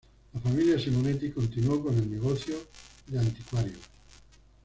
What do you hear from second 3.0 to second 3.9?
de anticuarios.